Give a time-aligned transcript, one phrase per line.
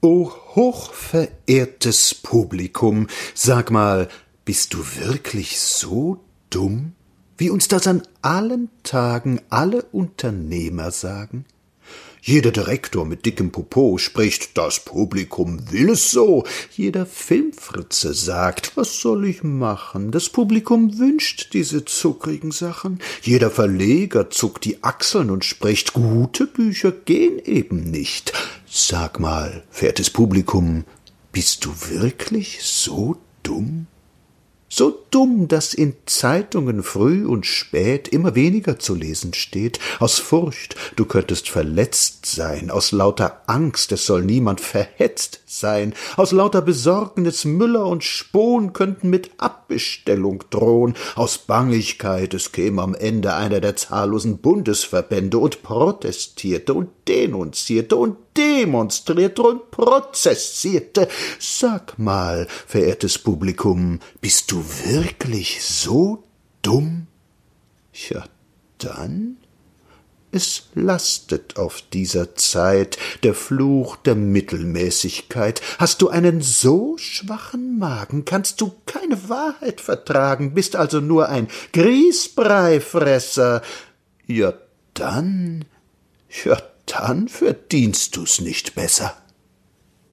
[0.00, 4.08] O hochverehrtes Publikum, sag mal,
[4.44, 6.92] bist du wirklich so dumm,
[7.36, 11.46] wie uns das an allen Tagen alle Unternehmer sagen?
[12.22, 16.44] Jeder Direktor mit dickem Popo spricht, das Publikum will es so.
[16.76, 20.12] Jeder Filmfritze sagt, was soll ich machen?
[20.12, 23.00] Das Publikum wünscht diese zuckrigen Sachen.
[23.22, 28.32] Jeder Verleger zuckt die Achseln und spricht, gute Bücher gehen eben nicht.
[28.70, 30.84] Sag mal, verehrtes Publikum,
[31.32, 33.77] bist du wirklich so dumm?
[35.10, 41.04] Dumm, dass in Zeitungen früh und spät immer weniger zu lesen steht, aus Furcht, du
[41.04, 47.86] könntest verletzt sein, aus lauter Angst, es soll niemand verhetzt sein, aus lauter Besorgnis Müller
[47.86, 54.38] und Spohn könnten mit Abbestellung drohen, aus Bangigkeit, es käme am Ende einer der zahllosen
[54.38, 61.08] Bundesverbände und protestierte und denunzierte und demonstrierte und prozessierte.
[61.38, 64.97] Sag mal, verehrtes Publikum, bist du wirklich
[65.60, 66.24] so
[66.62, 67.06] dumm?
[67.92, 68.24] Ja,
[68.78, 69.38] dann
[70.30, 75.62] es lastet auf dieser Zeit der Fluch der Mittelmäßigkeit.
[75.78, 81.48] Hast du einen so schwachen Magen, kannst du keine Wahrheit vertragen, bist also nur ein
[81.72, 83.62] Grießbreifresser.
[84.26, 84.52] Ja,
[84.92, 85.64] dann,
[86.44, 89.16] ja, dann verdienst du's nicht besser.